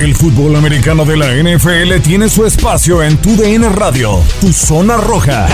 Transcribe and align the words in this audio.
El 0.00 0.12
fútbol 0.14 0.56
americano 0.56 1.04
de 1.04 1.16
la 1.16 1.30
NFL 1.30 2.02
tiene 2.02 2.28
su 2.28 2.44
espacio 2.44 3.00
en 3.00 3.16
Tu 3.22 3.36
DN 3.36 3.68
Radio, 3.68 4.18
Tu 4.40 4.48
Zona 4.48 4.96
Roja, 4.96 5.46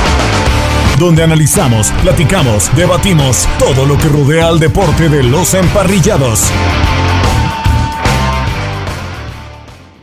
donde 0.99 1.23
analizamos, 1.23 1.93
platicamos, 2.03 2.75
debatimos 2.75 3.47
todo 3.59 3.85
lo 3.85 3.99
que 3.99 4.09
rodea 4.09 4.49
al 4.49 4.59
deporte 4.59 5.11
de 5.11 5.23
los 5.25 5.53
emparrillados. 5.53 6.51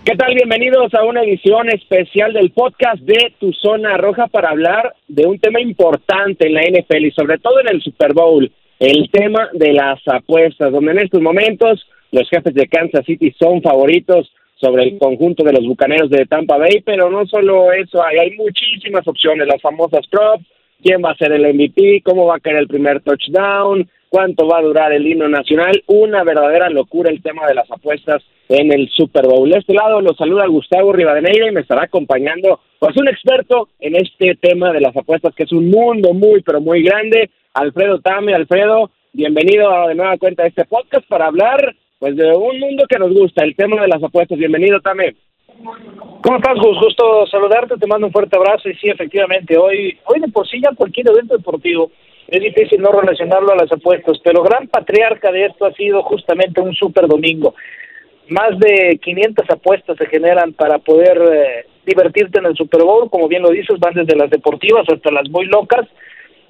¿Qué 0.06 0.16
tal? 0.16 0.36
Bienvenidos 0.36 0.94
a 0.94 1.04
una 1.04 1.24
edición 1.24 1.70
especial 1.70 2.32
del 2.32 2.52
podcast 2.52 3.02
de 3.02 3.34
Tu 3.40 3.52
Zona 3.54 3.98
Roja 3.98 4.28
para 4.28 4.52
hablar 4.52 4.94
de 5.08 5.26
un 5.26 5.40
tema 5.40 5.60
importante 5.62 6.46
en 6.46 6.54
la 6.54 6.62
NFL 6.62 7.06
y 7.06 7.12
sobre 7.12 7.40
todo 7.40 7.60
en 7.62 7.70
el 7.70 7.82
Super 7.82 8.14
Bowl, 8.14 8.52
el 8.80 9.10
tema 9.10 9.50
de 9.54 9.74
las 9.74 10.00
apuestas, 10.08 10.72
donde 10.72 10.92
en 10.92 11.00
estos 11.00 11.22
momentos 11.22 11.88
los 12.12 12.30
jefes 12.30 12.54
de 12.54 12.68
Kansas 12.68 13.06
City 13.06 13.34
son 13.40 13.62
favoritos 13.62 14.32
sobre 14.56 14.84
el 14.84 14.98
conjunto 14.98 15.44
de 15.44 15.54
los 15.54 15.66
bucaneros 15.66 16.10
de 16.10 16.26
Tampa 16.26 16.58
Bay, 16.58 16.82
pero 16.84 17.10
no 17.10 17.26
solo 17.28 17.72
eso, 17.72 18.04
hay, 18.04 18.18
hay 18.18 18.32
muchísimas 18.38 19.08
opciones, 19.08 19.48
las 19.48 19.62
famosas 19.62 20.06
props, 20.08 20.46
quién 20.82 21.02
va 21.04 21.12
a 21.12 21.18
ser 21.18 21.32
el 21.32 21.54
MVP, 21.54 22.02
cómo 22.04 22.26
va 22.26 22.38
a 22.38 22.40
caer 22.40 22.58
el 22.58 22.68
primer 22.68 23.02
touchdown, 23.02 23.88
cuánto 24.10 24.48
va 24.48 24.60
a 24.60 24.64
durar 24.64 24.94
el 24.94 25.06
himno 25.06 25.28
nacional, 25.28 25.84
una 25.88 26.24
verdadera 26.24 26.70
locura 26.70 27.10
el 27.10 27.22
tema 27.22 27.46
de 27.48 27.56
las 27.56 27.70
apuestas 27.70 28.24
en 28.50 28.72
el 28.72 28.90
Super 28.90 29.28
Bowl. 29.28 29.50
De 29.50 29.60
este 29.60 29.74
lado 29.74 30.02
los 30.02 30.18
saluda 30.18 30.48
Gustavo 30.48 30.94
Rivadeneira 30.94 31.50
y 31.50 31.54
me 31.54 31.62
estará 31.62 31.84
acompañando 31.84 32.62
pues 32.80 32.96
un 32.98 33.08
experto 33.08 33.70
en 33.80 33.96
este 33.96 34.36
tema 34.36 34.72
de 34.72 34.82
las 34.82 34.96
apuestas 34.96 35.36
que 35.36 35.44
es 35.44 35.52
un 35.52 35.70
mundo 35.70 36.14
muy 36.14 36.42
pero 36.42 36.62
muy 36.62 36.82
grande, 36.84 37.30
Alfredo 37.54 38.00
Tame, 38.00 38.34
Alfredo, 38.34 38.92
bienvenido 39.14 39.88
de 39.88 39.96
nueva 39.96 40.18
cuenta 40.18 40.44
a 40.44 40.48
este 40.48 40.66
podcast 40.66 41.08
para 41.08 41.26
hablar 41.26 41.76
pues 42.00 42.16
de 42.16 42.32
un 42.36 42.60
mundo 42.60 42.86
que 42.88 43.00
nos 43.00 43.14
gusta, 43.14 43.44
el 43.44 43.56
tema 43.56 43.82
de 43.82 43.88
las 43.88 44.04
apuestas. 44.04 44.38
Bienvenido 44.38 44.80
Tame. 44.82 45.16
¿Cómo 46.22 46.38
estás, 46.38 46.56
Gus? 46.56 46.80
Gusto 46.80 47.26
saludarte, 47.28 47.78
te 47.78 47.88
mando 47.88 48.08
un 48.08 48.14
fuerte 48.14 48.38
abrazo 48.38 48.70
y 48.70 48.76
sí, 48.76 48.90
efectivamente, 48.90 49.58
hoy, 49.58 49.98
hoy 50.06 50.20
de 50.20 50.28
por 50.28 50.48
sí 50.48 50.62
ya 50.62 50.76
cualquier 50.76 51.10
evento 51.10 51.36
deportivo 51.36 51.92
es 52.28 52.42
difícil 52.42 52.82
no 52.82 52.92
relacionarlo 52.92 53.54
a 53.54 53.56
las 53.56 53.72
apuestas, 53.72 54.18
pero 54.24 54.44
gran 54.44 54.68
patriarca 54.68 55.32
de 55.32 55.46
esto 55.46 55.66
ha 55.66 55.74
sido 55.74 56.04
justamente 56.04 56.62
un 56.62 56.76
super 56.76 57.08
domingo. 57.08 57.56
Más 58.28 58.60
de 58.60 59.00
500 59.02 59.50
apuestas 59.50 59.98
se 59.98 60.06
generan 60.08 60.54
para 60.54 60.80
poder 60.80 61.18
eh, 61.18 61.66
divertirte 61.86 62.40
en 62.40 62.48
el 62.48 62.56
Super 62.56 62.84
Bowl, 62.84 63.10
como 63.10 63.30
bien 63.30 63.42
lo 63.42 63.50
dices, 63.50 63.80
van 63.80 63.94
desde 63.94 64.18
las 64.18 64.30
deportivas 64.30 64.86
hasta 64.90 65.12
las 65.12 65.30
muy 65.30 65.46
locas. 65.46 65.88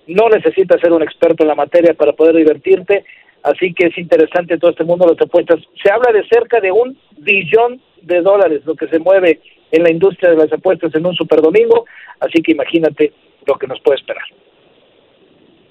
No 0.07 0.27
necesitas 0.29 0.81
ser 0.81 0.91
un 0.91 1.03
experto 1.03 1.43
en 1.43 1.49
la 1.49 1.55
materia 1.55 1.93
para 1.93 2.13
poder 2.13 2.35
divertirte, 2.35 3.05
así 3.47 3.73
que 3.73 3.87
es 3.87 3.97
interesante 3.97 4.57
todo 4.57 4.71
este 4.71 4.83
mundo 4.83 5.05
de 5.05 5.13
las 5.13 5.21
apuestas. 5.21 5.59
Se 5.81 5.91
habla 5.91 6.11
de 6.11 6.27
cerca 6.27 6.59
de 6.59 6.71
un 6.71 6.97
billón 7.17 7.81
de 8.01 8.21
dólares 8.21 8.61
lo 8.65 8.75
que 8.75 8.87
se 8.87 8.99
mueve 8.99 9.39
en 9.71 9.83
la 9.83 9.91
industria 9.91 10.31
de 10.31 10.37
las 10.37 10.51
apuestas 10.51 10.93
en 10.95 11.05
un 11.05 11.15
Super 11.15 11.41
Domingo, 11.41 11.85
así 12.19 12.41
que 12.41 12.51
imagínate 12.51 13.13
lo 13.45 13.55
que 13.55 13.67
nos 13.67 13.79
puede 13.81 13.99
esperar. 13.99 14.23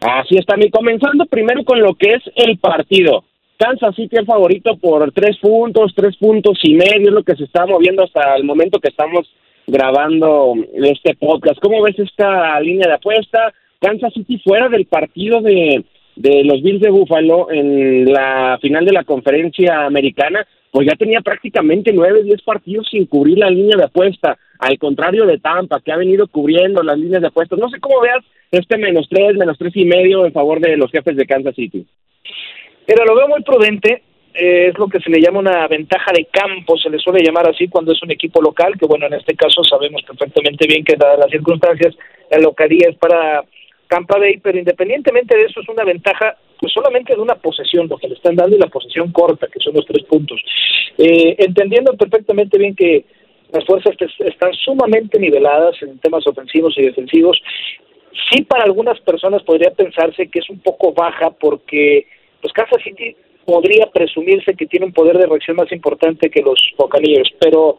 Así 0.00 0.36
está, 0.36 0.56
mi 0.56 0.70
comenzando 0.70 1.26
primero 1.26 1.64
con 1.64 1.80
lo 1.80 1.94
que 1.94 2.14
es 2.14 2.22
el 2.34 2.58
partido. 2.58 3.24
Kansas 3.58 3.94
City 3.94 4.16
el 4.16 4.26
favorito 4.26 4.76
por 4.76 5.10
tres 5.12 5.38
puntos, 5.38 5.94
tres 5.94 6.16
puntos 6.16 6.58
y 6.62 6.74
medio, 6.74 7.08
es 7.08 7.14
lo 7.14 7.22
que 7.22 7.36
se 7.36 7.44
está 7.44 7.64
moviendo 7.64 8.04
hasta 8.04 8.36
el 8.36 8.44
momento 8.44 8.78
que 8.78 8.88
estamos 8.88 9.26
grabando 9.66 10.54
este 10.74 11.14
podcast. 11.14 11.58
¿Cómo 11.60 11.82
ves 11.82 11.98
esta 11.98 12.60
línea 12.60 12.88
de 12.88 12.94
apuesta? 12.94 13.52
Kansas 13.80 14.12
City 14.12 14.38
fuera 14.44 14.68
del 14.68 14.86
partido 14.86 15.40
de, 15.40 15.84
de 16.16 16.44
los 16.44 16.62
Bills 16.62 16.80
de 16.80 16.90
Buffalo 16.90 17.50
en 17.50 18.10
la 18.10 18.58
final 18.60 18.84
de 18.84 18.92
la 18.92 19.04
conferencia 19.04 19.84
americana, 19.84 20.46
pues 20.70 20.88
ya 20.88 20.96
tenía 20.96 21.20
prácticamente 21.20 21.92
nueve, 21.92 22.22
diez 22.22 22.42
partidos 22.42 22.88
sin 22.90 23.06
cubrir 23.06 23.38
la 23.38 23.50
línea 23.50 23.76
de 23.76 23.84
apuesta, 23.84 24.36
al 24.58 24.78
contrario 24.78 25.26
de 25.26 25.38
Tampa, 25.38 25.80
que 25.80 25.92
ha 25.92 25.96
venido 25.96 26.26
cubriendo 26.26 26.82
las 26.82 26.98
líneas 26.98 27.20
de 27.20 27.28
apuestas. 27.28 27.58
No 27.58 27.68
sé 27.68 27.78
cómo 27.80 28.00
veas 28.00 28.24
este 28.50 28.78
menos 28.78 29.06
tres, 29.08 29.36
menos 29.36 29.58
tres 29.58 29.76
y 29.76 29.84
medio 29.84 30.24
en 30.24 30.32
favor 30.32 30.60
de 30.60 30.76
los 30.76 30.90
jefes 30.90 31.16
de 31.16 31.26
Kansas 31.26 31.54
City. 31.54 31.86
Pero 32.86 33.04
lo 33.04 33.14
veo 33.14 33.28
muy 33.28 33.42
prudente, 33.42 34.02
eh, 34.34 34.68
es 34.68 34.78
lo 34.78 34.86
que 34.88 35.00
se 35.00 35.10
le 35.10 35.20
llama 35.20 35.40
una 35.40 35.66
ventaja 35.66 36.12
de 36.12 36.26
campo, 36.30 36.78
se 36.78 36.90
le 36.90 36.98
suele 36.98 37.24
llamar 37.24 37.48
así 37.48 37.68
cuando 37.68 37.92
es 37.92 38.02
un 38.02 38.10
equipo 38.10 38.40
local, 38.40 38.74
que 38.78 38.86
bueno, 38.86 39.06
en 39.06 39.14
este 39.14 39.34
caso 39.34 39.64
sabemos 39.64 40.02
perfectamente 40.02 40.66
bien 40.66 40.84
que 40.84 40.96
dadas 40.96 41.18
las 41.18 41.30
circunstancias, 41.30 41.94
la 42.30 42.38
localía 42.38 42.88
es 42.90 42.96
para 42.96 43.44
Tampa 43.88 44.18
Bay, 44.18 44.38
pero 44.38 44.58
independientemente 44.58 45.36
de 45.36 45.44
eso 45.44 45.60
es 45.60 45.68
una 45.68 45.84
ventaja 45.84 46.36
pues 46.58 46.72
solamente 46.72 47.14
de 47.14 47.20
una 47.20 47.34
posesión, 47.34 47.86
lo 47.88 47.98
que 47.98 48.08
le 48.08 48.14
están 48.14 48.34
dando 48.34 48.56
y 48.56 48.60
la 48.60 48.68
posesión 48.68 49.12
corta, 49.12 49.46
que 49.46 49.60
son 49.60 49.74
los 49.74 49.86
tres 49.86 50.04
puntos. 50.04 50.40
Eh, 50.98 51.36
entendiendo 51.38 51.92
perfectamente 51.94 52.58
bien 52.58 52.74
que 52.74 53.04
las 53.52 53.64
fuerzas 53.64 53.94
están 54.20 54.52
sumamente 54.54 55.18
niveladas 55.18 55.80
en 55.82 55.98
temas 55.98 56.26
ofensivos 56.26 56.74
y 56.78 56.82
defensivos, 56.82 57.40
sí 58.30 58.42
para 58.42 58.64
algunas 58.64 58.98
personas 59.00 59.42
podría 59.42 59.70
pensarse 59.70 60.28
que 60.28 60.40
es 60.40 60.50
un 60.50 60.58
poco 60.60 60.92
baja 60.92 61.30
porque 61.30 62.06
pues 62.40 62.52
Kansas 62.52 62.82
City 62.82 63.16
podría 63.44 63.86
presumirse 63.92 64.54
que 64.54 64.66
tiene 64.66 64.86
un 64.86 64.92
poder 64.92 65.18
de 65.18 65.26
reacción 65.26 65.56
más 65.56 65.70
importante 65.70 66.30
que 66.30 66.42
los 66.42 66.60
Buccaneers, 66.76 67.30
pero 67.40 67.78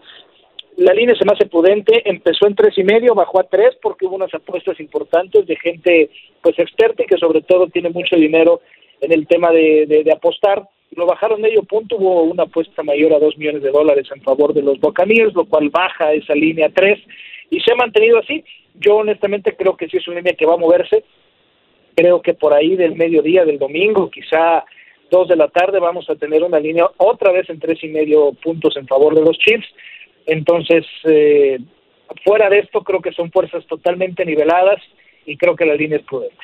la 0.77 0.93
línea 0.93 1.15
se 1.15 1.25
me 1.25 1.31
hace 1.33 1.47
prudente, 1.47 2.03
empezó 2.05 2.45
en 2.45 2.53
tres 2.53 2.77
y 2.77 2.83
medio, 2.83 3.15
bajó 3.15 3.39
a 3.39 3.45
tres 3.49 3.75
porque 3.81 4.05
hubo 4.05 4.15
unas 4.15 4.33
apuestas 4.33 4.79
importantes 4.79 5.47
de 5.47 5.55
gente 5.55 6.11
pues 6.41 6.57
experta 6.59 7.01
y 7.01 7.07
que 7.07 7.17
sobre 7.17 7.41
todo 7.41 7.65
tiene 7.67 7.89
mucho 7.89 8.15
dinero 8.15 8.61
en 9.01 9.11
el 9.11 9.25
tema 9.25 9.51
de, 9.51 9.87
de, 9.87 10.11
apostar. 10.11 10.69
Lo 10.91 11.07
bajaron 11.07 11.41
medio 11.41 11.63
punto, 11.63 11.97
hubo 11.97 12.21
una 12.21 12.43
apuesta 12.43 12.83
mayor 12.83 13.11
a 13.13 13.19
dos 13.19 13.35
millones 13.39 13.63
de 13.63 13.71
dólares 13.71 14.07
en 14.15 14.21
favor 14.21 14.53
de 14.53 14.61
los 14.61 14.79
Buccaneers, 14.79 15.33
lo 15.33 15.45
cual 15.45 15.69
baja 15.69 16.13
esa 16.13 16.35
línea 16.35 16.67
a 16.67 16.71
tres 16.71 16.99
y 17.49 17.59
se 17.59 17.71
ha 17.71 17.75
mantenido 17.75 18.19
así. 18.19 18.43
Yo 18.75 18.97
honestamente 18.97 19.55
creo 19.55 19.75
que 19.75 19.87
sí 19.87 19.97
es 19.97 20.07
una 20.07 20.17
línea 20.17 20.35
que 20.35 20.45
va 20.45 20.53
a 20.53 20.57
moverse. 20.57 21.03
Creo 21.95 22.21
que 22.21 22.35
por 22.35 22.53
ahí 22.53 22.75
del 22.75 22.95
mediodía 22.95 23.45
del 23.45 23.57
domingo, 23.57 24.11
quizá 24.11 24.63
dos 25.09 25.27
de 25.27 25.37
la 25.37 25.47
tarde, 25.47 25.79
vamos 25.79 26.07
a 26.07 26.15
tener 26.15 26.43
una 26.43 26.59
línea 26.59 26.87
otra 26.97 27.31
vez 27.31 27.49
en 27.49 27.59
tres 27.59 27.83
y 27.83 27.87
medio 27.87 28.33
puntos 28.33 28.77
en 28.77 28.85
favor 28.85 29.15
de 29.15 29.21
los 29.21 29.39
Chiefs 29.39 29.65
entonces, 30.27 30.85
eh, 31.05 31.57
fuera 32.23 32.49
de 32.49 32.59
esto, 32.59 32.81
creo 32.81 33.01
que 33.01 33.13
son 33.13 33.31
fuerzas 33.31 33.65
totalmente 33.65 34.25
niveladas 34.25 34.81
y 35.25 35.37
creo 35.37 35.55
que 35.55 35.65
la 35.65 35.75
línea 35.75 35.97
es 35.97 36.03
prudente. 36.03 36.35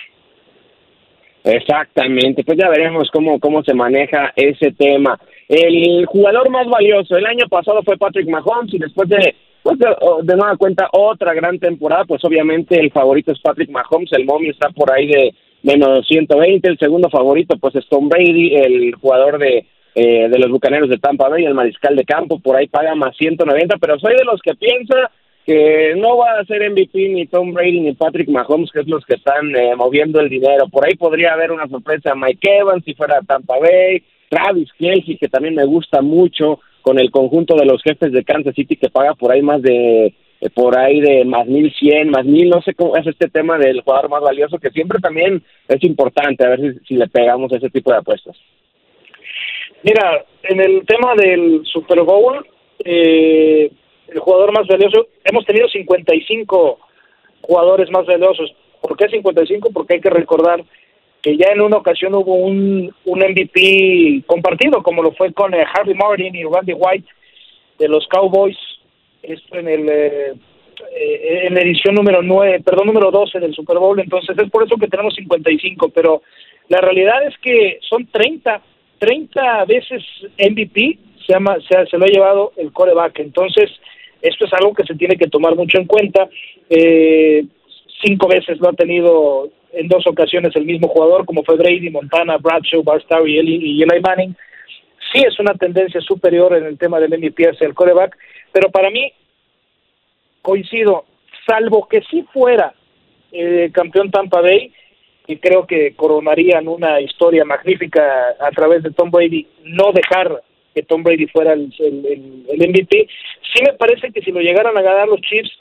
Exactamente, 1.44 2.44
pues 2.46 2.58
ya 2.58 2.70
veremos 2.70 3.10
cómo, 3.12 3.40
cómo 3.40 3.64
se 3.64 3.74
maneja 3.74 4.32
ese 4.36 4.72
tema. 4.72 5.20
El 5.50 6.06
jugador 6.06 6.50
más 6.50 6.68
valioso 6.68 7.18
el 7.18 7.26
año 7.26 7.48
pasado 7.50 7.84
fue 7.84 7.98
Patrick 7.98 8.30
Mahomes 8.30 8.74
y 8.74 8.80
después 8.80 9.10
de, 9.10 9.36
pues 9.62 9.78
de, 9.78 10.36
nueva 10.36 10.56
cuenta 10.56 10.88
otra 10.94 11.34
gran 11.34 11.60
temporada, 11.60 12.06
pues 12.06 12.24
obviamente 12.24 12.80
el 12.80 12.92
favorito 12.92 13.34
es 13.34 13.42
Patrick 13.42 13.70
Mahomes, 13.70 14.14
el 14.14 14.26
momio 14.26 14.52
está 14.52 14.70
por 14.70 14.94
ahí 14.94 15.08
de 15.08 15.36
menos 15.64 16.08
120, 16.08 16.70
el 16.70 16.78
segundo 16.78 17.10
favorito 17.10 17.58
pues 17.58 17.76
es 17.76 17.88
Tom 17.90 18.08
Brady, 18.08 18.56
el 18.56 18.96
jugador 18.96 19.38
de, 19.38 19.66
eh, 19.96 20.28
de 20.30 20.40
los 20.40 20.50
Bucaneros 20.50 20.90
de 20.90 20.98
Tampa 20.98 21.30
Bay, 21.30 21.46
el 21.46 21.54
mariscal 21.54 21.96
de 21.96 22.06
campo, 22.06 22.40
por 22.40 22.56
ahí 22.56 22.68
paga 22.68 22.96
más 22.96 23.16
190, 23.17 23.78
pero 23.78 24.00
soy 24.00 24.16
de 24.16 24.26
los 24.26 24.41
que 24.41 24.56
piensa 24.56 25.12
que 25.46 25.94
no 25.97 26.17
va 26.17 26.40
a 26.40 26.46
ser 26.46 26.70
MVP 26.72 27.09
ni 27.09 27.28
Tom 27.28 27.53
Brady 27.53 27.82
ni 27.82 27.94
Patrick 27.94 28.29
Mahomes, 28.29 28.72
que 28.72 28.79
es 28.79 28.88
los 28.88 29.06
que 29.06 29.16
están 29.16 29.53
eh, 29.56 29.76
moviendo 29.76 30.20
el 30.20 30.29
dinero. 30.29 30.67
Por 30.70 30.85
ahí 30.85 30.96
podría 30.96 31.34
haber 31.34 31.52
una 31.52 31.67
sorpresa 31.67 32.16
Mike 32.16 32.59
Evans 32.59 32.84
si 32.85 32.94
fuera 32.94 33.22
Tampa 33.28 33.59
Bay, 33.59 34.03
Travis 34.29 34.72
Kelsey, 34.78 35.17
que 35.17 35.28
también 35.28 35.56
me 35.56 35.66
gusta 35.66 36.02
mucho, 36.02 36.59
con 36.82 37.00
el 37.00 37.12
conjunto 37.12 37.56
de 37.56 37.66
los 37.66 37.82
jefes 37.82 38.12
de 38.12 38.23
Kansas 38.23 38.56
City 38.56 38.76
que 38.76 38.90
paga 38.90 39.16
por 39.16 39.32
ahí 39.32 39.41
más 39.41 39.62
de 39.62 40.14
eh, 40.41 40.50
por 40.53 40.78
ahí 40.78 41.00
de 41.00 41.23
más 41.26 41.47
mil 41.47 41.73
cien, 41.73 42.09
más 42.09 42.26
mil, 42.26 42.50
no 42.50 42.62
sé 42.62 42.73
cómo 42.73 42.96
es 42.97 43.08
este 43.08 43.29
tema 43.29 43.58
del 43.58 43.82
jugador 43.82 44.09
más 44.09 44.22
valioso, 44.22 44.59
que 44.59 44.70
siempre 44.70 45.00
también 45.00 45.41
es 45.67 45.84
importante, 45.84 46.46
a 46.46 46.50
ver 46.50 46.59
si, 46.59 46.85
si 46.85 46.96
le 46.96 47.08
pegamos 47.08 47.52
ese 47.53 47.70
tipo 47.70 47.91
de 47.91 47.97
apuestas. 47.97 48.35
Mira, 49.84 50.26
en 50.44 50.62
el 50.62 50.85
tema 50.85 51.14
del 51.16 51.62
Super 51.66 52.02
Bowl, 52.02 52.46
eh, 52.84 53.70
el 54.08 54.20
jugador 54.20 54.52
más 54.53 54.68
valioso, 54.68 55.08
hemos 55.24 55.46
tenido 55.46 55.68
55 55.68 56.80
jugadores 57.41 57.90
más 57.91 58.06
valiosos. 58.06 58.53
¿Por 58.82 58.97
qué 58.97 59.08
55? 59.09 59.72
Porque 59.72 59.96
hay 59.96 60.02
que 60.02 60.09
recordar 60.09 60.64
que 61.22 61.38
ya 61.38 61.47
en 61.53 61.62
una 61.62 61.78
ocasión 61.78 62.14
hubo 62.16 62.35
un, 62.35 62.94
un 63.06 63.20
MVP 63.20 64.24
compartido, 64.26 64.84
como 64.84 65.02
lo 65.02 65.14
fue 65.14 65.32
con 65.34 65.53
eh, 65.53 65.66
Harvey 65.74 65.96
Martin 65.96 66.36
y 66.36 66.44
Randy 66.44 66.74
White 66.74 67.08
de 67.79 67.88
los 67.88 68.06
Cowboys, 68.08 68.58
esto 69.22 69.58
en 69.58 69.68
el 69.70 69.90
eh, 69.90 70.34
eh, 70.96 71.47
en 71.47 71.56
la 71.56 71.62
edición 71.62 71.96
número 71.96 72.22
9, 72.22 72.62
perdón, 72.64 72.88
número 72.88 73.09
12 73.09 73.40
del 73.40 73.53
Super 73.53 73.78
Bowl, 73.78 74.00
entonces 74.00 74.38
es 74.38 74.50
por 74.50 74.66
eso 74.66 74.76
que 74.76 74.88
tenemos 74.88 75.16
55, 75.16 75.90
pero 75.90 76.22
la 76.68 76.79
realidad 76.82 77.26
es 77.26 77.38
que 77.38 77.79
son 77.88 78.06
30, 78.08 78.62
30 79.03 79.66
veces 79.66 80.02
MVP 80.40 80.97
se, 81.26 81.34
llama, 81.34 81.58
se, 81.67 81.85
se 81.88 81.97
lo 81.97 82.05
ha 82.05 82.08
llevado 82.08 82.53
el 82.55 82.72
coreback, 82.72 83.20
entonces 83.20 83.70
esto 84.22 84.46
es 84.46 84.53
algo 84.53 84.73
que 84.73 84.85
se 84.85 84.96
tiene 84.96 85.17
que 85.17 85.28
tomar 85.28 85.58
mucho 85.58 85.78
en 85.78 85.85
cuenta. 85.85 86.29
Eh, 86.70 87.44
cinco 88.02 88.29
veces 88.29 88.58
lo 88.61 88.70
ha 88.70 88.73
tenido 88.73 89.50
en 89.73 89.90
dos 89.90 90.08
ocasiones 90.08 90.55
el 90.55 90.64
mismo 90.64 90.88
jugador, 90.88 91.26
como 91.26 91.44
fue 91.44 91.58
Brady, 91.58 91.90
Montana, 91.90 92.38
Bradshaw, 92.38 92.82
Barstow 92.82 93.28
y 93.28 93.38
Eli, 93.38 93.55
y 93.58 93.84
Eli 93.84 94.00
Manning. 94.00 94.34
Sí 95.11 95.22
es 95.28 95.38
una 95.38 95.53
tendencia 95.55 96.00
superior 96.00 96.55
en 96.55 96.64
el 96.64 96.78
tema 96.78 97.02
del 97.02 97.20
MVP 97.20 97.44
hacia 97.44 97.67
el 97.67 97.73
coreback, 97.73 98.17
pero 98.53 98.72
para 98.72 98.90
mí 98.90 99.11
coincido, 100.41 101.03
salvo 101.46 101.90
que 101.90 102.02
si 102.09 102.22
fuera 102.23 102.73
eh, 103.34 103.70
campeón 103.73 104.11
Tampa 104.11 104.40
Bay, 104.40 104.72
y 105.28 105.37
creo 105.37 105.66
que 105.66 105.93
coronarían 105.96 106.67
una 106.67 106.99
historia 106.99 107.46
magnífica 107.46 108.35
a 108.40 108.52
través 108.52 108.84
de 108.84 108.91
Tom 108.91 109.09
Brady, 109.09 109.47
no 109.64 109.91
dejar 109.93 110.41
que 110.73 110.84
Tom 110.84 111.03
Brady 111.03 111.28
fuera 111.28 111.53
el, 111.53 111.73
el, 111.79 112.70
MVP, 112.70 113.08
sí 113.53 113.64
me 113.66 113.73
parece 113.73 114.11
que 114.11 114.22
si 114.22 114.31
lo 114.31 114.41
llegaran 114.41 114.78
a 114.78 114.81
ganar 114.81 115.08
los 115.08 115.22
Chiefs, 115.22 115.52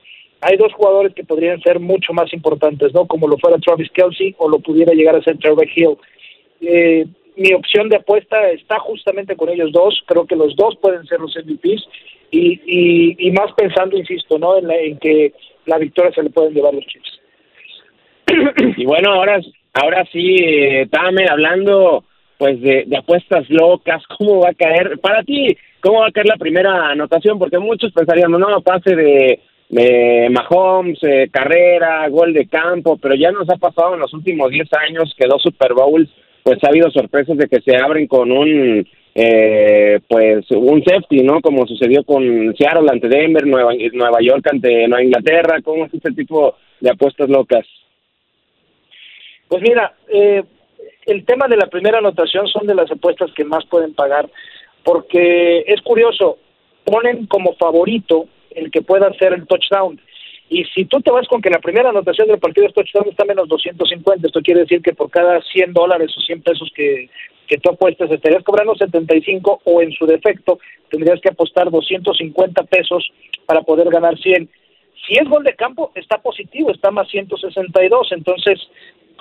hay 0.40 0.56
dos 0.56 0.72
jugadores 0.72 1.14
que 1.14 1.24
podrían 1.24 1.60
ser 1.60 1.78
mucho 1.78 2.12
más 2.12 2.32
importantes, 2.32 2.92
¿no? 2.92 3.06
Como 3.06 3.28
lo 3.28 3.38
fuera 3.38 3.58
Travis 3.58 3.90
Kelsey 3.92 4.34
o 4.38 4.48
lo 4.48 4.58
pudiera 4.58 4.92
llegar 4.92 5.14
a 5.14 5.22
ser 5.22 5.38
Trevor 5.38 5.68
Hill. 5.72 5.96
Eh, 6.60 7.06
mi 7.36 7.52
opción 7.52 7.88
de 7.88 7.96
apuesta 7.96 8.50
está 8.50 8.80
justamente 8.80 9.36
con 9.36 9.48
ellos 9.48 9.70
dos. 9.70 10.02
Creo 10.06 10.26
que 10.26 10.34
los 10.34 10.56
dos 10.56 10.76
pueden 10.80 11.06
ser 11.06 11.20
los 11.20 11.36
MVPs 11.36 11.88
y, 12.32 12.60
y, 12.66 13.28
y 13.28 13.30
más 13.30 13.52
pensando, 13.56 13.96
insisto, 13.96 14.38
¿no? 14.38 14.58
En, 14.58 14.68
en, 14.70 14.98
que 14.98 15.32
la 15.66 15.78
victoria 15.78 16.12
se 16.12 16.22
le 16.22 16.30
pueden 16.30 16.54
llevar 16.54 16.74
los 16.74 16.84
Chiefs. 16.86 17.21
Y 18.76 18.84
bueno, 18.84 19.12
ahora, 19.12 19.40
ahora 19.74 20.04
sí, 20.12 20.36
eh, 20.40 20.88
hablando 21.28 22.04
pues 22.38 22.60
de, 22.60 22.84
de 22.86 22.96
apuestas 22.96 23.48
locas, 23.50 24.02
¿cómo 24.18 24.40
va 24.40 24.50
a 24.50 24.54
caer? 24.54 24.98
Para 25.00 25.22
ti, 25.22 25.56
¿cómo 25.80 26.00
va 26.00 26.08
a 26.08 26.12
caer 26.12 26.26
la 26.26 26.36
primera 26.36 26.90
anotación? 26.90 27.38
Porque 27.38 27.58
muchos 27.58 27.92
pensarían, 27.92 28.30
no, 28.32 28.60
pase 28.62 28.96
de 28.96 29.40
Mahomes, 30.30 30.98
eh, 31.02 31.28
carrera, 31.30 32.08
gol 32.08 32.34
de 32.34 32.46
campo, 32.46 32.98
pero 32.98 33.14
ya 33.14 33.30
nos 33.30 33.48
ha 33.48 33.56
pasado 33.56 33.94
en 33.94 34.00
los 34.00 34.12
últimos 34.12 34.50
10 34.50 34.68
años 34.74 35.14
que 35.16 35.26
dos 35.26 35.42
Super 35.42 35.72
Bowls, 35.72 36.10
pues 36.42 36.58
ha 36.62 36.68
habido 36.68 36.90
sorpresas 36.90 37.38
de 37.38 37.46
que 37.46 37.60
se 37.60 37.76
abren 37.76 38.06
con 38.06 38.30
un, 38.32 38.86
eh, 39.14 40.00
pues 40.08 40.50
un 40.50 40.82
safety, 40.84 41.22
¿no? 41.22 41.40
Como 41.40 41.66
sucedió 41.66 42.04
con 42.04 42.54
Seattle 42.56 42.90
ante 42.90 43.08
Denver, 43.08 43.46
Nueva, 43.46 43.72
Nueva 43.92 44.18
York 44.20 44.46
ante 44.50 44.88
Nueva 44.88 45.04
Inglaterra, 45.04 45.62
¿cómo 45.62 45.86
es 45.86 45.94
este 45.94 46.12
tipo 46.12 46.56
de 46.80 46.90
apuestas 46.90 47.30
locas? 47.30 47.66
Pues 49.52 49.60
mira, 49.60 49.92
eh, 50.08 50.42
el 51.04 51.26
tema 51.26 51.46
de 51.46 51.58
la 51.58 51.66
primera 51.66 51.98
anotación 51.98 52.48
son 52.48 52.66
de 52.66 52.74
las 52.74 52.90
apuestas 52.90 53.30
que 53.34 53.44
más 53.44 53.66
pueden 53.66 53.92
pagar, 53.92 54.30
porque 54.82 55.62
es 55.66 55.82
curioso, 55.82 56.38
ponen 56.84 57.26
como 57.26 57.54
favorito 57.56 58.28
el 58.52 58.70
que 58.70 58.80
pueda 58.80 59.08
hacer 59.08 59.34
el 59.34 59.46
touchdown. 59.46 60.00
Y 60.48 60.64
si 60.74 60.86
tú 60.86 61.02
te 61.02 61.10
vas 61.10 61.28
con 61.28 61.42
que 61.42 61.50
la 61.50 61.58
primera 61.58 61.90
anotación 61.90 62.28
del 62.28 62.38
partido 62.38 62.66
es 62.66 62.72
touchdown, 62.72 63.10
está 63.10 63.26
menos 63.26 63.46
250. 63.46 64.26
Esto 64.26 64.40
quiere 64.40 64.60
decir 64.60 64.80
que 64.80 64.94
por 64.94 65.10
cada 65.10 65.42
100 65.42 65.74
dólares 65.74 66.14
o 66.16 66.22
100 66.22 66.40
pesos 66.40 66.72
que, 66.74 67.10
que 67.46 67.58
tú 67.58 67.72
apuestas, 67.72 68.10
estarías 68.10 68.44
cobrando 68.44 68.74
75 68.74 69.60
o 69.64 69.82
en 69.82 69.92
su 69.92 70.06
defecto 70.06 70.60
tendrías 70.88 71.20
que 71.20 71.28
apostar 71.28 71.70
250 71.70 72.62
pesos 72.62 73.06
para 73.44 73.60
poder 73.60 73.90
ganar 73.90 74.16
100. 74.16 74.48
Si 75.06 75.14
es 75.14 75.28
gol 75.28 75.44
de 75.44 75.54
campo, 75.56 75.92
está 75.94 76.22
positivo, 76.22 76.70
está 76.70 76.90
más 76.90 77.08
162. 77.08 78.12
Entonces, 78.12 78.58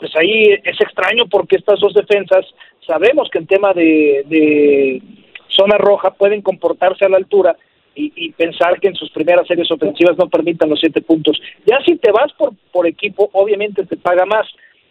pues 0.02 0.16
ahí 0.16 0.58
es 0.64 0.82
extraño 0.82 1.28
porque 1.30 1.58
estas 1.58 1.80
dos 1.80 1.94
defensas 1.94 2.44
sabemos 2.88 3.30
que 3.30 3.38
en 3.38 3.46
tema 3.46 3.72
de, 3.72 4.26
de 4.26 5.00
zona 5.48 5.78
roja 5.78 6.10
pueden 6.16 6.42
comportarse 6.42 7.06
a 7.06 7.10
la 7.10 7.18
altura 7.18 7.56
y, 7.94 8.32
pensar 8.32 8.80
que 8.80 8.88
en 8.88 8.96
sus 8.96 9.12
primeras 9.12 9.46
series 9.46 9.70
ofensivas 9.70 10.18
no 10.18 10.28
permitan 10.28 10.70
los 10.70 10.80
siete 10.80 11.02
puntos. 11.02 11.40
Ya 11.68 11.78
si 11.86 11.98
te 11.98 12.12
vas 12.12 12.34
por, 12.34 12.54
por 12.72 12.88
equipo, 12.88 13.30
obviamente 13.34 13.86
te 13.86 13.96
paga 13.96 14.26
más. 14.26 14.48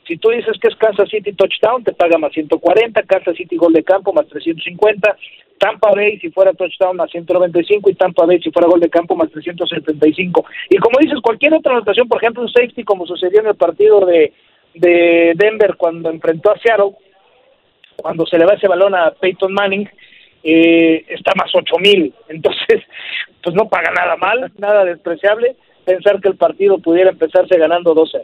Si 0.06 0.16
tú 0.16 0.28
dices 0.28 0.56
que 0.60 0.68
es 0.68 0.76
Kansas 0.76 1.08
City 1.08 1.32
touchdown, 1.32 1.82
te 1.82 1.92
paga 1.92 2.18
más 2.18 2.32
140, 2.32 3.02
Kansas 3.02 3.36
City 3.36 3.56
gol 3.56 3.72
de 3.72 3.82
campo 3.82 4.12
más 4.12 4.28
350, 4.28 5.16
Tampa 5.58 5.90
Bay 5.92 6.20
si 6.20 6.30
fuera 6.30 6.52
touchdown 6.52 6.96
más 6.96 7.10
195 7.10 7.90
y 7.90 7.94
Tampa 7.94 8.26
Bay 8.26 8.40
si 8.40 8.50
fuera 8.50 8.68
gol 8.68 8.80
de 8.80 8.90
campo 8.90 9.16
más 9.16 9.30
375. 9.30 10.44
Y 10.68 10.76
como 10.76 10.98
dices, 11.00 11.18
cualquier 11.20 11.54
otra 11.54 11.72
anotación, 11.72 12.06
por 12.06 12.22
ejemplo, 12.22 12.42
un 12.42 12.52
safety 12.52 12.84
como 12.84 13.06
sucedió 13.06 13.40
en 13.40 13.48
el 13.48 13.56
partido 13.56 14.04
de, 14.06 14.32
de 14.74 15.32
Denver 15.36 15.76
cuando 15.76 16.10
enfrentó 16.10 16.50
a 16.50 16.58
Seattle, 16.58 16.92
cuando 17.96 18.26
se 18.26 18.38
le 18.38 18.46
va 18.46 18.54
ese 18.54 18.68
balón 18.68 18.94
a 18.94 19.10
Peyton 19.12 19.52
Manning, 19.52 19.88
eh, 20.42 21.04
está 21.08 21.32
más 21.36 21.50
ocho 21.54 21.76
mil, 21.78 22.14
entonces 22.28 22.82
pues 23.42 23.54
no 23.54 23.68
paga 23.68 23.90
nada 23.90 24.16
mal, 24.16 24.50
nada 24.58 24.84
despreciable 24.84 25.56
pensar 25.84 26.20
que 26.20 26.28
el 26.28 26.36
partido 26.36 26.78
pudiera 26.78 27.10
empezarse 27.10 27.58
ganando 27.58 27.94
2-0. 27.94 28.22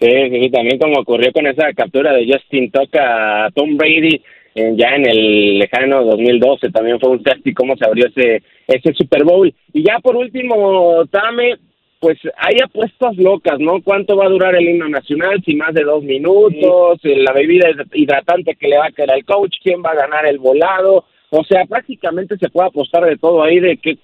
Sí, 0.00 0.08
y 0.10 0.50
también 0.50 0.78
como 0.78 1.00
ocurrió 1.00 1.32
con 1.32 1.46
esa 1.46 1.72
captura 1.72 2.12
de 2.12 2.26
Justin 2.26 2.70
Toca 2.70 3.46
a 3.46 3.50
Tom 3.50 3.76
Brady 3.76 4.20
eh, 4.54 4.74
ya 4.76 4.94
en 4.94 5.08
el 5.08 5.58
lejano 5.58 6.04
2012, 6.04 6.70
también 6.70 7.00
fue 7.00 7.10
un 7.10 7.22
test 7.22 7.44
y 7.44 7.52
cómo 7.52 7.76
se 7.76 7.84
abrió 7.84 8.06
ese, 8.06 8.42
ese 8.68 8.94
Super 8.94 9.24
Bowl. 9.24 9.52
Y 9.72 9.84
ya 9.84 9.98
por 9.98 10.16
último, 10.16 11.04
Tame, 11.10 11.56
pues 12.04 12.18
hay 12.36 12.56
apuestas 12.62 13.16
locas, 13.16 13.58
¿no? 13.58 13.80
¿Cuánto 13.82 14.14
va 14.14 14.26
a 14.26 14.28
durar 14.28 14.54
el 14.54 14.68
himno 14.68 14.90
nacional? 14.90 15.42
Si 15.42 15.54
más 15.54 15.72
de 15.72 15.84
dos 15.84 16.04
minutos, 16.04 17.00
sí. 17.00 17.14
la 17.14 17.32
bebida 17.32 17.70
hidratante 17.94 18.56
que 18.56 18.68
le 18.68 18.76
va 18.76 18.88
a 18.88 18.90
quedar 18.90 19.12
al 19.12 19.24
coach, 19.24 19.54
quién 19.62 19.82
va 19.82 19.92
a 19.92 20.02
ganar 20.02 20.26
el 20.26 20.38
volado. 20.38 21.06
O 21.30 21.44
sea, 21.44 21.64
prácticamente 21.64 22.36
se 22.36 22.50
puede 22.50 22.68
apostar 22.68 23.06
de 23.06 23.16
todo 23.16 23.42
ahí, 23.42 23.58
de 23.58 23.78
que 23.78 23.96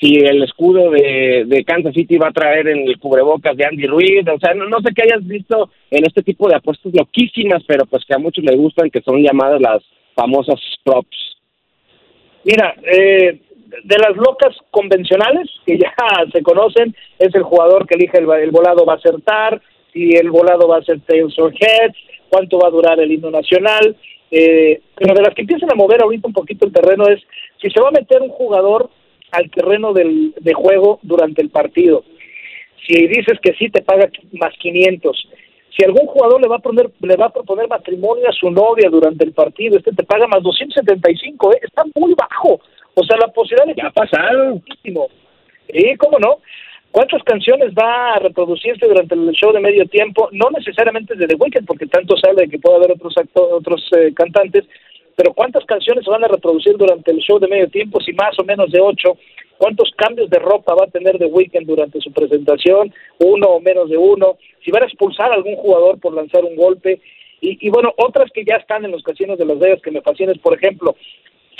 si 0.00 0.14
el 0.14 0.42
escudo 0.42 0.90
de, 0.92 1.44
de 1.46 1.62
Kansas 1.62 1.92
City 1.92 2.16
va 2.16 2.28
a 2.28 2.32
traer 2.32 2.68
en 2.68 2.88
el 2.88 2.98
cubrebocas 2.98 3.54
de 3.54 3.66
Andy 3.66 3.86
Ruiz, 3.86 4.26
o 4.26 4.38
sea, 4.38 4.54
no, 4.54 4.66
no 4.66 4.78
sé 4.80 4.94
qué 4.94 5.02
hayas 5.02 5.26
visto 5.26 5.68
en 5.90 6.06
este 6.06 6.22
tipo 6.22 6.48
de 6.48 6.56
apuestas 6.56 6.94
loquísimas, 6.94 7.62
pero 7.66 7.84
pues 7.84 8.02
que 8.06 8.14
a 8.14 8.18
muchos 8.18 8.42
les 8.44 8.56
gustan, 8.56 8.88
que 8.88 9.02
son 9.02 9.22
llamadas 9.22 9.60
las 9.60 9.82
famosas 10.14 10.58
props. 10.82 11.36
Mira, 12.44 12.74
eh, 12.82 13.42
de 13.84 13.98
las 13.98 14.16
locas 14.16 14.56
convencionales 14.70 15.48
que 15.66 15.78
ya 15.78 15.94
se 16.32 16.42
conocen, 16.42 16.94
es 17.18 17.34
el 17.34 17.42
jugador 17.42 17.86
que 17.86 17.94
elige 17.94 18.18
el, 18.18 18.30
el 18.30 18.50
volado 18.50 18.84
va 18.84 18.94
a 18.94 18.96
acertar, 18.96 19.60
si 19.92 20.10
el 20.16 20.30
volado 20.30 20.68
va 20.68 20.78
a 20.78 20.82
ser 20.82 21.00
tails 21.00 21.38
or 21.38 21.52
heads, 21.52 21.96
cuánto 22.28 22.58
va 22.58 22.68
a 22.68 22.70
durar 22.70 22.98
el 22.98 23.12
himno 23.12 23.30
nacional, 23.30 23.96
eh, 24.30 24.80
pero 24.94 25.14
de 25.14 25.22
las 25.22 25.34
que 25.34 25.42
empiezan 25.42 25.70
a 25.70 25.74
mover 25.74 26.02
ahorita 26.02 26.26
un 26.26 26.32
poquito 26.32 26.64
el 26.64 26.72
terreno 26.72 27.06
es 27.06 27.20
si 27.60 27.70
se 27.70 27.80
va 27.80 27.88
a 27.88 27.92
meter 27.92 28.22
un 28.22 28.30
jugador 28.30 28.88
al 29.30 29.50
terreno 29.50 29.92
del, 29.92 30.34
de 30.40 30.54
juego 30.54 30.98
durante 31.02 31.42
el 31.42 31.50
partido. 31.50 32.04
Si 32.86 33.06
dices 33.06 33.38
que 33.42 33.52
sí, 33.54 33.68
te 33.68 33.82
paga 33.82 34.10
más 34.32 34.54
500. 34.58 35.28
Si 35.76 35.84
algún 35.84 36.06
jugador 36.06 36.40
le 36.40 36.48
va 36.48 36.56
a 36.56 36.60
poner 36.60 36.90
le 37.00 37.16
va 37.16 37.26
a 37.26 37.32
proponer 37.32 37.68
matrimonio 37.68 38.28
a 38.28 38.32
su 38.32 38.50
novia 38.50 38.90
durante 38.90 39.24
el 39.24 39.32
partido, 39.32 39.78
este 39.78 39.92
te 39.92 40.02
paga 40.02 40.26
más 40.26 40.42
275, 40.42 41.52
¿eh? 41.52 41.60
está 41.62 41.84
muy 41.94 42.14
bajo. 42.14 42.60
O 42.94 43.04
sea, 43.04 43.16
la 43.16 43.28
posibilidad 43.28 43.74
de 43.74 43.82
ha 43.82 43.90
pasado. 43.90 44.60
Sí, 44.82 45.96
¿cómo 45.98 46.18
no? 46.18 46.38
¿Cuántas 46.90 47.22
canciones 47.22 47.72
va 47.72 48.14
a 48.14 48.18
reproducirse 48.18 48.86
durante 48.86 49.14
el 49.14 49.30
show 49.30 49.50
de 49.50 49.60
medio 49.60 49.86
tiempo? 49.86 50.28
No 50.32 50.50
necesariamente 50.50 51.14
de 51.14 51.26
The 51.26 51.36
Weeknd, 51.36 51.66
porque 51.66 51.86
tanto 51.86 52.16
sale 52.18 52.48
que 52.48 52.58
puede 52.58 52.76
haber 52.76 52.92
otros 52.92 53.14
otros 53.32 53.88
eh, 53.96 54.12
cantantes, 54.14 54.66
pero 55.16 55.32
¿cuántas 55.32 55.64
canciones 55.64 56.04
se 56.04 56.10
van 56.10 56.24
a 56.24 56.28
reproducir 56.28 56.76
durante 56.76 57.10
el 57.10 57.18
show 57.18 57.38
de 57.38 57.48
medio 57.48 57.68
tiempo? 57.68 57.98
Si 58.00 58.12
más 58.12 58.38
o 58.38 58.44
menos 58.44 58.70
de 58.70 58.80
ocho. 58.80 59.16
¿Cuántos 59.56 59.92
cambios 59.96 60.28
de 60.28 60.38
ropa 60.38 60.74
va 60.74 60.86
a 60.86 60.90
tener 60.90 61.18
The 61.18 61.26
Weeknd 61.26 61.66
durante 61.66 62.00
su 62.00 62.12
presentación? 62.12 62.92
Uno 63.20 63.46
o 63.46 63.60
menos 63.60 63.88
de 63.88 63.96
uno. 63.96 64.36
Si 64.64 64.70
van 64.70 64.82
a 64.82 64.86
expulsar 64.86 65.30
a 65.30 65.34
algún 65.34 65.56
jugador 65.56 66.00
por 66.00 66.12
lanzar 66.12 66.44
un 66.44 66.56
golpe. 66.56 67.00
Y, 67.40 67.66
y 67.66 67.70
bueno, 67.70 67.92
otras 67.96 68.30
que 68.32 68.44
ya 68.44 68.56
están 68.56 68.84
en 68.84 68.90
los 68.90 69.02
casinos 69.02 69.38
de 69.38 69.46
Las 69.46 69.58
Vegas 69.58 69.80
que 69.80 69.90
me 69.90 70.00
fascinan, 70.00 70.38
por 70.40 70.54
ejemplo, 70.54 70.96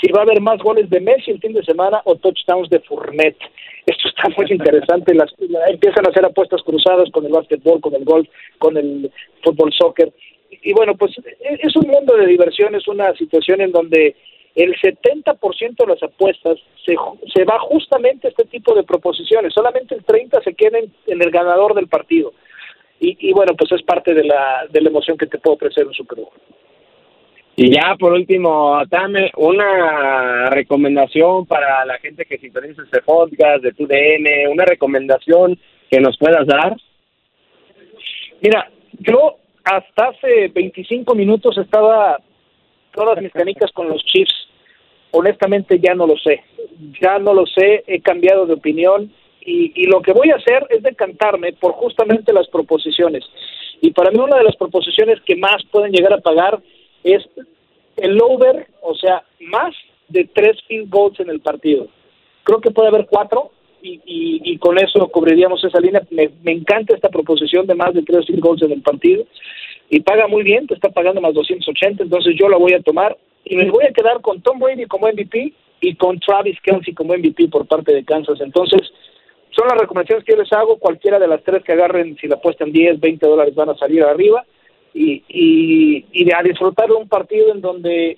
si 0.03 0.11
va 0.11 0.19
a 0.19 0.23
haber 0.23 0.41
más 0.41 0.59
goles 0.59 0.89
de 0.89 0.99
Messi 0.99 1.31
el 1.31 1.39
fin 1.39 1.53
de 1.53 1.63
semana 1.63 2.01
o 2.03 2.15
touchdowns 2.15 2.69
de 2.69 2.81
Fournet. 2.81 3.37
Esto 3.85 4.09
está 4.09 4.27
muy 4.35 4.45
interesante. 4.51 5.15
Las, 5.15 5.33
la, 5.39 5.65
empiezan 5.67 6.05
a 6.05 6.09
hacer 6.09 6.25
apuestas 6.25 6.61
cruzadas 6.63 7.09
con 7.11 7.25
el 7.25 7.31
básquetbol, 7.31 7.79
con 7.79 7.95
el 7.95 8.03
golf, 8.03 8.27
con 8.59 8.75
el 8.75 9.09
fútbol, 9.41 9.71
soccer. 9.71 10.11
Y, 10.51 10.71
y 10.71 10.73
bueno, 10.73 10.95
pues 10.95 11.15
es 11.39 11.75
un 11.77 11.87
mundo 11.87 12.17
de 12.17 12.27
diversión, 12.27 12.75
es 12.75 12.87
una 12.87 13.13
situación 13.15 13.61
en 13.61 13.71
donde 13.71 14.15
el 14.55 14.75
70% 14.75 15.75
de 15.77 15.87
las 15.87 16.03
apuestas 16.03 16.59
se, 16.85 16.95
se 17.33 17.43
va 17.45 17.57
justamente 17.59 18.27
a 18.27 18.31
este 18.31 18.43
tipo 18.45 18.75
de 18.75 18.83
proposiciones. 18.83 19.53
Solamente 19.53 19.95
el 19.95 20.05
30% 20.05 20.43
se 20.43 20.53
queda 20.53 20.79
en, 20.79 20.93
en 21.07 21.21
el 21.21 21.31
ganador 21.31 21.73
del 21.75 21.87
partido. 21.87 22.33
y, 22.99 23.33
bueno, 23.33 23.53
pues 23.57 23.71
es 23.71 23.81
parte 23.83 24.13
de 24.13 24.23
la, 24.23 24.65
de 24.69 24.81
la 24.81 24.89
emoción 24.89 25.17
que 25.17 25.27
te 25.27 25.37
puedo 25.37 25.55
ofrecer 25.55 25.87
un 25.87 25.93
Super 25.93 26.19
Bowl. 26.19 26.31
Y 27.55 27.71
ya 27.71 27.95
por 27.99 28.13
último, 28.13 28.81
dame 28.89 29.31
una 29.37 30.49
recomendación 30.49 31.45
para 31.45 31.85
la 31.85 31.99
gente 31.99 32.25
que 32.25 32.39
sintoniza 32.39 32.81
este 32.81 33.01
podcast 33.03 33.63
de 33.63 33.73
tu 33.73 33.85
DN, 33.85 34.47
una 34.47 34.65
recomendación 34.65 35.59
que 35.89 35.99
nos 35.99 36.17
puedas 36.17 36.47
dar. 36.47 36.75
Mira, 38.41 38.71
yo 38.93 39.37
hasta 39.63 40.07
hace 40.07 40.47
25 40.47 41.13
minutos 41.13 41.55
estaba 41.59 42.19
todas 42.91 43.21
mis 43.21 43.31
canicas 43.31 43.71
con 43.71 43.87
los 43.87 44.03
Chiefs. 44.03 44.33
Honestamente 45.11 45.79
ya 45.79 45.93
no 45.93 46.07
lo 46.07 46.17
sé. 46.17 46.43
Ya 46.99 47.19
no 47.19 47.35
lo 47.35 47.45
sé, 47.45 47.83
he 47.85 48.01
cambiado 48.01 48.47
de 48.47 48.55
opinión 48.55 49.13
y, 49.41 49.71
y 49.75 49.85
lo 49.85 50.01
que 50.01 50.11
voy 50.11 50.31
a 50.31 50.37
hacer 50.37 50.65
es 50.71 50.81
decantarme 50.81 51.53
por 51.53 51.73
justamente 51.73 52.33
las 52.33 52.47
proposiciones. 52.47 53.23
Y 53.79 53.91
para 53.91 54.09
mí 54.09 54.17
una 54.17 54.37
de 54.37 54.43
las 54.45 54.55
proposiciones 54.55 55.21
que 55.21 55.35
más 55.35 55.63
pueden 55.69 55.91
llegar 55.91 56.13
a 56.13 56.21
pagar 56.21 56.59
es 57.03 57.23
el 57.97 58.21
over, 58.21 58.67
o 58.81 58.95
sea, 58.95 59.23
más 59.39 59.73
de 60.07 60.25
tres 60.33 60.57
field 60.67 60.89
goals 60.89 61.19
en 61.19 61.29
el 61.29 61.39
partido. 61.39 61.87
Creo 62.43 62.59
que 62.59 62.71
puede 62.71 62.89
haber 62.89 63.07
cuatro 63.07 63.51
y, 63.81 63.99
y, 64.05 64.57
con 64.59 64.77
eso 64.77 65.07
cubriríamos 65.09 65.63
esa 65.63 65.79
línea. 65.79 66.01
Me, 66.09 66.31
encanta 66.51 66.95
esta 66.95 67.09
proposición 67.09 67.67
de 67.67 67.75
más 67.75 67.93
de 67.93 68.03
tres 68.03 68.25
field 68.25 68.39
goals 68.39 68.61
en 68.61 68.71
el 68.71 68.81
partido 68.81 69.25
y 69.89 69.99
paga 69.99 70.27
muy 70.27 70.43
bien, 70.43 70.67
te 70.67 70.73
está 70.73 70.89
pagando 70.89 71.19
más 71.19 71.33
280, 71.33 72.03
entonces 72.03 72.35
yo 72.39 72.47
la 72.47 72.57
voy 72.57 72.73
a 72.73 72.81
tomar 72.81 73.17
y 73.43 73.57
me 73.57 73.69
voy 73.69 73.83
a 73.83 73.91
quedar 73.91 74.21
con 74.21 74.41
Tom 74.41 74.57
Brady 74.57 74.85
como 74.85 75.07
MVP 75.07 75.53
y 75.81 75.95
con 75.95 76.17
Travis 76.19 76.59
Kelsey 76.61 76.93
como 76.93 77.13
MVP 77.13 77.49
por 77.49 77.67
parte 77.67 77.93
de 77.93 78.05
Kansas. 78.05 78.39
Entonces, 78.39 78.81
son 79.51 79.67
las 79.67 79.77
recomendaciones 79.77 80.23
que 80.23 80.31
yo 80.31 80.41
les 80.41 80.51
hago, 80.53 80.77
cualquiera 80.77 81.19
de 81.19 81.27
las 81.27 81.43
tres 81.43 81.61
que 81.63 81.73
agarren, 81.73 82.15
si 82.17 82.27
la 82.27 82.35
apuestan 82.35 82.71
10, 82.71 83.01
20 83.01 83.27
dólares 83.27 83.53
van 83.53 83.69
a 83.69 83.75
salir 83.75 84.01
arriba 84.03 84.45
y, 84.93 85.23
y, 85.27 86.05
y 86.11 86.31
a 86.33 86.41
disfrutar 86.43 86.87
de 86.87 86.95
un 86.95 87.07
partido 87.07 87.53
en 87.53 87.61
donde 87.61 88.17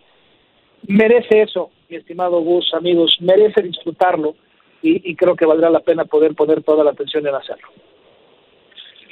merece 0.88 1.41
eso, 1.41 1.72
mi 1.89 1.98
estimado 1.98 2.41
Gus, 2.41 2.74
amigos, 2.74 3.17
merece 3.22 3.62
disfrutarlo 3.62 4.36
y, 4.82 5.12
y 5.12 5.15
creo 5.15 5.36
que 5.36 5.46
valdrá 5.46 5.70
la 5.70 5.79
pena 5.79 6.05
poder 6.05 6.36
poner 6.36 6.63
toda 6.63 6.84
la 6.84 6.91
atención 6.91 7.25
en 7.27 7.36
hacerlo. 7.36 7.67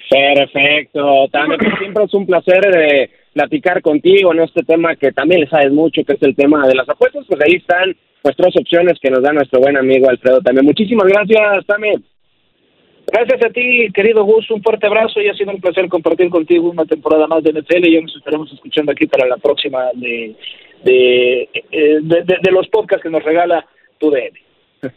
Perfecto, 0.10 1.28
también 1.32 1.60
siempre 1.80 2.04
es 2.04 2.14
un 2.14 2.26
placer 2.26 2.62
de 2.62 3.10
platicar 3.34 3.82
contigo 3.82 4.32
en 4.34 4.42
este 4.42 4.64
tema 4.64 4.96
que 4.96 5.12
también 5.12 5.42
le 5.42 5.48
sabes 5.48 5.72
mucho, 5.72 6.04
que 6.04 6.14
es 6.14 6.22
el 6.22 6.36
tema 6.36 6.68
de 6.68 6.76
las 6.76 6.88
apuestas, 6.88 7.26
pues 7.28 7.42
ahí 7.42 7.56
están 7.56 7.96
nuestras 8.24 8.56
opciones 8.56 9.00
que 9.02 9.10
nos 9.10 9.24
da 9.24 9.34
nuestro 9.34 9.60
buen 9.60 9.76
amigo 9.76 10.10
Alfredo 10.10 10.42
también. 10.42 10.66
Muchísimas 10.66 11.08
gracias, 11.08 11.66
también. 11.66 12.04
Gracias 13.06 13.44
a 13.44 13.50
ti, 13.50 13.90
querido 13.94 14.24
Gus, 14.24 14.50
un 14.50 14.64
fuerte 14.64 14.88
abrazo 14.88 15.22
y 15.22 15.28
ha 15.28 15.34
sido 15.34 15.52
un 15.52 15.60
placer 15.60 15.88
compartir 15.90 16.30
contigo 16.30 16.70
una 16.70 16.86
temporada 16.86 17.28
más 17.28 17.44
de 17.44 17.52
NFL 17.52 17.86
y 17.86 17.94
ya 17.94 18.02
nos 18.02 18.16
estaremos 18.16 18.52
escuchando 18.52 18.92
aquí 18.92 19.06
para 19.08 19.28
la 19.28 19.38
próxima 19.38 19.90
de, 19.94 20.36
de, 20.84 21.50
eh, 21.72 22.00
de, 22.02 22.52
los 22.52 22.68
podcasts 22.70 23.04
que 23.04 23.10
nos 23.10 23.24
regala 23.24 23.66
tu 24.00 24.10
DN. 24.10 24.40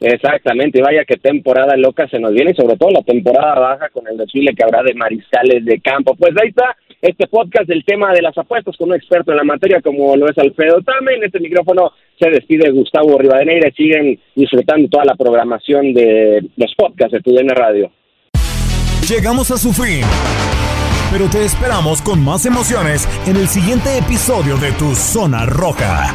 Exactamente, 0.00 0.82
vaya 0.82 1.04
que 1.04 1.16
temporada 1.16 1.76
loca 1.76 2.08
se 2.08 2.18
nos 2.18 2.32
viene 2.32 2.50
y 2.50 2.54
sobre 2.54 2.76
todo 2.76 2.90
la 2.90 3.02
temporada 3.02 3.54
baja 3.54 3.88
con 3.90 4.08
el 4.08 4.16
desfile 4.16 4.54
que 4.54 4.64
habrá 4.64 4.82
de 4.82 4.94
mariscales 4.94 5.64
de 5.64 5.80
campo. 5.80 6.16
Pues 6.16 6.32
ahí 6.42 6.48
está 6.48 6.76
este 7.02 7.26
podcast 7.26 7.66
del 7.66 7.84
tema 7.84 8.12
de 8.12 8.22
las 8.22 8.38
apuestas 8.38 8.76
con 8.76 8.88
un 8.88 8.94
experto 8.94 9.32
en 9.32 9.38
la 9.38 9.44
materia 9.44 9.82
como 9.82 10.16
lo 10.16 10.30
es 10.30 10.38
Alfredo 10.38 10.78
En 10.78 11.24
este 11.24 11.40
micrófono 11.40 11.90
se 12.18 12.30
despide 12.30 12.70
Gustavo 12.70 13.18
Rivadeneira 13.18 13.70
siguen 13.76 14.18
disfrutando 14.36 14.88
toda 14.88 15.04
la 15.04 15.16
programación 15.16 15.92
de 15.92 16.48
los 16.56 16.72
podcasts 16.76 17.12
de 17.12 17.20
TUDN 17.20 17.48
Radio. 17.48 17.90
Llegamos 19.08 19.50
a 19.50 19.58
su 19.58 19.72
fin, 19.72 20.02
pero 21.10 21.28
te 21.28 21.44
esperamos 21.44 22.00
con 22.00 22.24
más 22.24 22.46
emociones 22.46 23.08
en 23.26 23.36
el 23.36 23.48
siguiente 23.48 23.98
episodio 23.98 24.56
de 24.58 24.70
Tu 24.72 24.94
Zona 24.94 25.44
Roja. 25.44 26.14